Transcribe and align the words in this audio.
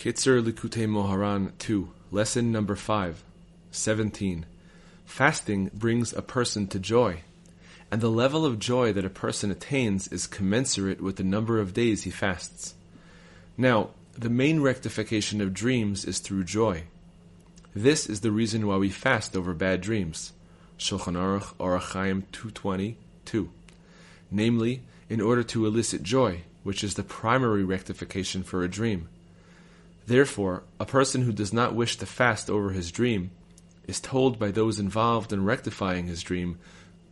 Kitzur 0.00 0.42
Likutei 0.42 0.88
Moharan 0.88 1.52
2, 1.58 1.90
Lesson 2.10 2.50
number 2.50 2.74
5, 2.74 3.22
17. 3.70 4.46
Fasting 5.04 5.70
brings 5.74 6.14
a 6.14 6.22
person 6.22 6.66
to 6.68 6.78
joy, 6.78 7.20
and 7.90 8.00
the 8.00 8.08
level 8.08 8.46
of 8.46 8.58
joy 8.58 8.94
that 8.94 9.04
a 9.04 9.10
person 9.10 9.50
attains 9.50 10.08
is 10.08 10.26
commensurate 10.26 11.02
with 11.02 11.16
the 11.16 11.22
number 11.22 11.60
of 11.60 11.74
days 11.74 12.04
he 12.04 12.10
fasts. 12.10 12.72
Now, 13.58 13.90
the 14.14 14.30
main 14.30 14.62
rectification 14.62 15.42
of 15.42 15.52
dreams 15.52 16.06
is 16.06 16.18
through 16.18 16.44
joy. 16.44 16.84
This 17.74 18.08
is 18.08 18.22
the 18.22 18.32
reason 18.32 18.66
why 18.66 18.78
we 18.78 18.88
fast 18.88 19.36
over 19.36 19.52
bad 19.52 19.82
dreams. 19.82 20.32
Shulchan 20.78 21.12
Aruch 21.12 21.54
Orach 21.56 21.92
Chaim 21.92 22.24
222. 22.32 23.50
Namely, 24.30 24.80
in 25.10 25.20
order 25.20 25.42
to 25.42 25.66
elicit 25.66 26.02
joy, 26.02 26.44
which 26.62 26.82
is 26.82 26.94
the 26.94 27.02
primary 27.02 27.64
rectification 27.64 28.42
for 28.42 28.64
a 28.64 28.68
dream. 28.68 29.10
Therefore, 30.10 30.64
a 30.80 30.84
person 30.84 31.22
who 31.22 31.30
does 31.32 31.52
not 31.52 31.76
wish 31.76 31.94
to 31.98 32.04
fast 32.04 32.50
over 32.50 32.70
his 32.70 32.90
dream 32.90 33.30
is 33.86 34.00
told 34.00 34.40
by 34.40 34.50
those 34.50 34.80
involved 34.80 35.32
in 35.32 35.44
rectifying 35.44 36.08
his 36.08 36.24
dream, 36.24 36.58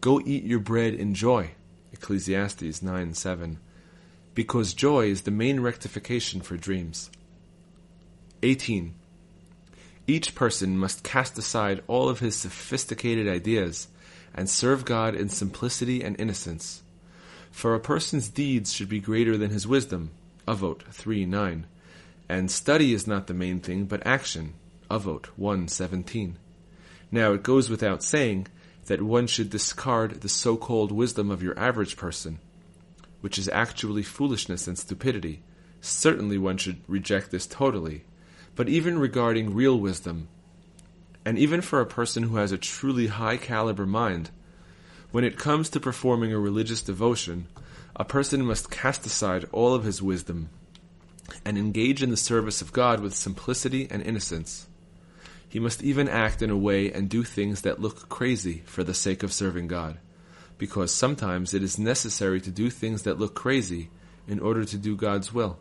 Go 0.00 0.18
eat 0.24 0.44
your 0.44 0.60
bread 0.60 0.94
in 0.94 1.12
joy. 1.12 1.50
Ecclesiastes 1.92 2.80
9 2.80 3.12
7. 3.12 3.58
Because 4.34 4.72
joy 4.72 5.10
is 5.10 5.22
the 5.22 5.30
main 5.30 5.60
rectification 5.60 6.40
for 6.40 6.56
dreams. 6.56 7.10
18. 8.42 8.94
Each 10.06 10.34
person 10.34 10.78
must 10.78 11.04
cast 11.04 11.36
aside 11.36 11.82
all 11.88 12.08
of 12.08 12.20
his 12.20 12.34
sophisticated 12.34 13.28
ideas 13.28 13.88
and 14.34 14.48
serve 14.48 14.86
God 14.86 15.14
in 15.14 15.28
simplicity 15.28 16.02
and 16.02 16.18
innocence. 16.18 16.82
For 17.50 17.74
a 17.74 17.78
person's 17.78 18.30
deeds 18.30 18.72
should 18.72 18.88
be 18.88 19.00
greater 19.00 19.36
than 19.36 19.50
his 19.50 19.66
wisdom. 19.66 20.12
Avot 20.48 20.80
3 20.80 21.26
9 21.26 21.66
and 22.28 22.50
study 22.50 22.92
is 22.92 23.06
not 23.06 23.26
the 23.26 23.34
main 23.34 23.60
thing, 23.60 23.84
but 23.84 24.06
action. 24.06 24.54
Avot 24.90 25.26
1.17. 25.38 26.34
Now 27.10 27.32
it 27.32 27.42
goes 27.42 27.70
without 27.70 28.02
saying 28.02 28.48
that 28.86 29.02
one 29.02 29.26
should 29.26 29.50
discard 29.50 30.20
the 30.20 30.28
so-called 30.28 30.92
wisdom 30.92 31.30
of 31.30 31.42
your 31.42 31.58
average 31.58 31.96
person, 31.96 32.38
which 33.20 33.38
is 33.38 33.48
actually 33.48 34.02
foolishness 34.02 34.66
and 34.66 34.78
stupidity. 34.78 35.42
Certainly 35.80 36.38
one 36.38 36.56
should 36.56 36.80
reject 36.88 37.30
this 37.30 37.46
totally. 37.46 38.04
But 38.54 38.68
even 38.68 38.98
regarding 38.98 39.54
real 39.54 39.78
wisdom, 39.78 40.28
and 41.24 41.38
even 41.38 41.60
for 41.60 41.80
a 41.80 41.86
person 41.86 42.24
who 42.24 42.36
has 42.36 42.52
a 42.52 42.58
truly 42.58 43.08
high 43.08 43.36
caliber 43.36 43.86
mind, 43.86 44.30
when 45.10 45.24
it 45.24 45.38
comes 45.38 45.68
to 45.70 45.80
performing 45.80 46.32
a 46.32 46.38
religious 46.38 46.82
devotion, 46.82 47.46
a 47.94 48.04
person 48.04 48.44
must 48.44 48.70
cast 48.70 49.06
aside 49.06 49.44
all 49.52 49.74
of 49.74 49.84
his 49.84 50.02
wisdom 50.02 50.50
and 51.46 51.56
engage 51.56 52.02
in 52.02 52.10
the 52.10 52.16
service 52.16 52.60
of 52.60 52.72
God 52.72 52.98
with 52.98 53.14
simplicity 53.14 53.86
and 53.88 54.02
innocence. 54.02 54.66
He 55.48 55.60
must 55.60 55.80
even 55.80 56.08
act 56.08 56.42
in 56.42 56.50
a 56.50 56.56
way 56.56 56.90
and 56.90 57.08
do 57.08 57.22
things 57.22 57.62
that 57.62 57.80
look 57.80 58.08
crazy 58.08 58.64
for 58.66 58.82
the 58.82 58.92
sake 58.92 59.22
of 59.22 59.32
serving 59.32 59.68
God, 59.68 59.98
because 60.58 60.92
sometimes 60.92 61.54
it 61.54 61.62
is 61.62 61.78
necessary 61.78 62.40
to 62.40 62.50
do 62.50 62.68
things 62.68 63.04
that 63.04 63.20
look 63.20 63.36
crazy 63.36 63.90
in 64.26 64.40
order 64.40 64.64
to 64.64 64.76
do 64.76 64.96
God's 64.96 65.32
will. 65.32 65.56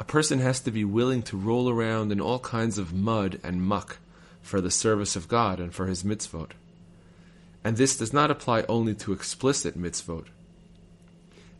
A 0.00 0.04
person 0.04 0.40
has 0.40 0.58
to 0.62 0.72
be 0.72 0.84
willing 0.84 1.22
to 1.22 1.36
roll 1.36 1.70
around 1.70 2.10
in 2.10 2.20
all 2.20 2.40
kinds 2.40 2.78
of 2.78 2.92
mud 2.92 3.38
and 3.44 3.62
muck 3.62 3.98
for 4.42 4.60
the 4.60 4.72
service 4.72 5.14
of 5.14 5.28
God 5.28 5.60
and 5.60 5.72
for 5.72 5.86
his 5.86 6.02
mitzvot. 6.02 6.50
And 7.62 7.76
this 7.76 7.96
does 7.96 8.12
not 8.12 8.32
apply 8.32 8.64
only 8.68 8.94
to 8.96 9.12
explicit 9.12 9.80
mitzvot. 9.80 10.26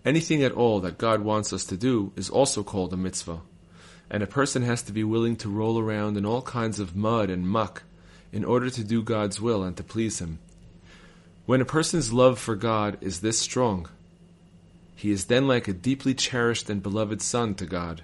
Anything 0.08 0.42
at 0.42 0.52
all 0.52 0.80
that 0.80 0.96
God 0.96 1.20
wants 1.20 1.52
us 1.52 1.66
to 1.66 1.76
do 1.76 2.12
is 2.16 2.30
also 2.30 2.62
called 2.62 2.94
a 2.94 2.96
mitzvah, 2.96 3.42
and 4.08 4.22
a 4.22 4.26
person 4.26 4.62
has 4.62 4.80
to 4.84 4.92
be 4.92 5.04
willing 5.04 5.36
to 5.36 5.50
roll 5.50 5.78
around 5.78 6.16
in 6.16 6.24
all 6.24 6.40
kinds 6.40 6.80
of 6.80 6.96
mud 6.96 7.28
and 7.28 7.46
muck 7.46 7.82
in 8.32 8.42
order 8.42 8.70
to 8.70 8.82
do 8.82 9.02
God's 9.02 9.38
will 9.38 9.62
and 9.62 9.76
to 9.76 9.82
please 9.82 10.18
Him. 10.18 10.38
When 11.44 11.60
a 11.60 11.66
person's 11.66 12.10
love 12.10 12.38
for 12.38 12.56
God 12.56 12.96
is 13.02 13.20
this 13.20 13.38
strong, 13.38 13.86
he 14.96 15.10
is 15.10 15.26
then 15.26 15.46
like 15.46 15.68
a 15.68 15.74
deeply 15.74 16.14
cherished 16.14 16.70
and 16.70 16.82
beloved 16.82 17.20
son 17.20 17.54
to 17.56 17.66
God. 17.66 18.00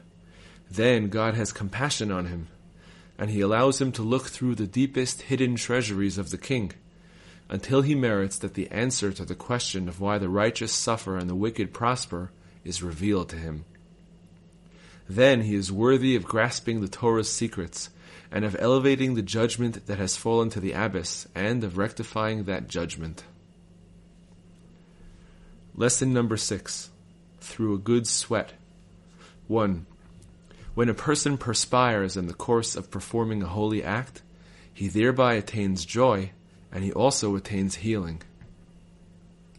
Then 0.71 1.09
God 1.09 1.33
has 1.37 1.53
compassion 1.53 2.13
on 2.13 2.27
him, 2.27 2.49
and 3.19 3.31
he 3.31 3.41
allows 3.41 3.81
him 3.81 3.93
to 3.93 4.03
look 4.03 4.27
through 4.27 4.57
the 4.57 4.67
deepest 4.67 5.23
hidden 5.23 5.57
treasuries 5.57 6.19
of 6.19 6.29
the 6.29 6.37
king 6.37 6.73
until 7.49 7.83
he 7.83 7.95
merits 7.95 8.39
that 8.39 8.55
the 8.55 8.71
answer 8.71 9.13
to 9.13 9.25
the 9.25 9.35
question 9.35 9.89
of 9.89 10.01
why 10.01 10.19
the 10.19 10.29
righteous 10.29 10.73
suffer 10.73 11.17
and 11.17 11.29
the 11.29 11.35
wicked 11.35 11.73
prosper 11.73 12.31
is 12.65 12.83
revealed 12.83 13.29
to 13.29 13.37
him. 13.37 13.65
Then 15.09 15.43
he 15.43 15.55
is 15.55 15.71
worthy 15.71 16.17
of 16.17 16.25
grasping 16.25 16.81
the 16.81 16.89
Torah's 16.89 17.31
secrets 17.31 17.91
and 18.33 18.45
of 18.45 18.57
elevating 18.59 19.15
the 19.15 19.23
judgment 19.23 19.87
that 19.87 19.99
has 19.99 20.17
fallen 20.17 20.49
to 20.51 20.61
the 20.61 20.73
abyss 20.73 21.29
and 21.35 21.63
of 21.63 21.77
rectifying 21.77 22.45
that 22.45 22.69
judgment. 22.69 23.23
Lesson 25.77 26.13
number 26.13 26.37
six 26.37 26.91
Through 27.41 27.75
a 27.75 27.79
good 27.79 28.07
sweat. 28.07 28.53
1. 29.49 29.85
When 30.75 30.89
a 30.89 30.95
person 30.95 31.37
perspires 31.37 32.17
in 32.17 32.27
the 32.27 32.35
course 32.35 32.75
of 32.75 32.91
performing 32.91 33.43
a 33.43 33.47
holy 33.47 33.85
act, 33.85 34.23
he 34.73 34.89
thereby 34.89 35.35
attains 35.35 35.85
joy 35.85 36.31
and 36.75 36.85
he 36.85 36.93
also 36.93 37.37
attains 37.37 37.77
healing. 37.77 38.21